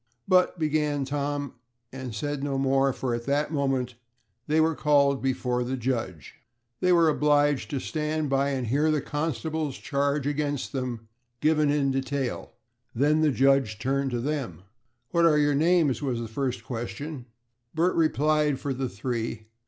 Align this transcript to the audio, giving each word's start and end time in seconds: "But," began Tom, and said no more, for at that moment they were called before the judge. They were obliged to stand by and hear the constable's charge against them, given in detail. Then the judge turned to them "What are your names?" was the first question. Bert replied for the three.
"But," 0.27 0.57
began 0.57 1.05
Tom, 1.05 1.53
and 1.93 2.15
said 2.15 2.43
no 2.43 2.57
more, 2.57 2.91
for 2.91 3.13
at 3.13 3.25
that 3.27 3.53
moment 3.53 3.93
they 4.47 4.59
were 4.59 4.73
called 4.73 5.21
before 5.21 5.63
the 5.63 5.77
judge. 5.77 6.33
They 6.79 6.91
were 6.91 7.07
obliged 7.07 7.69
to 7.69 7.79
stand 7.79 8.27
by 8.27 8.49
and 8.49 8.65
hear 8.65 8.89
the 8.89 8.99
constable's 8.99 9.77
charge 9.77 10.25
against 10.25 10.71
them, 10.71 11.07
given 11.39 11.69
in 11.69 11.91
detail. 11.91 12.53
Then 12.95 13.21
the 13.21 13.29
judge 13.29 13.77
turned 13.77 14.09
to 14.09 14.19
them 14.21 14.63
"What 15.11 15.27
are 15.27 15.37
your 15.37 15.53
names?" 15.53 16.01
was 16.01 16.19
the 16.19 16.27
first 16.27 16.63
question. 16.63 17.27
Bert 17.75 17.93
replied 17.93 18.59
for 18.59 18.73
the 18.73 18.89
three. 18.89 19.49